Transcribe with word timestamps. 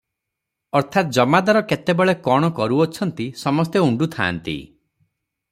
ଅର୍ଥାତ୍ 0.77 1.11
ଜମାଦାର 1.17 1.61
କେତେବେଳେ 1.73 2.15
କଣ 2.29 2.49
କରୁ 2.61 2.81
ଅଛନ୍ତି 2.87 3.29
ସମସ୍ତେ 3.43 3.85
ଉଣ୍ଡୁ 3.91 4.09
ଥାଆନ୍ତି 4.19 4.59